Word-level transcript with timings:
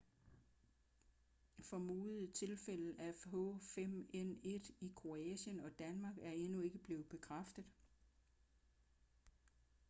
formodede 1.61 2.31
tilfælde 2.33 2.95
af 2.99 3.11
h5n1 3.11 4.73
i 4.81 4.91
kroatien 4.95 5.59
og 5.59 5.79
danmark 5.79 6.17
er 6.21 6.31
endnu 6.31 6.61
ikke 6.61 6.77
blevet 6.79 7.05
bekræftet 7.09 7.65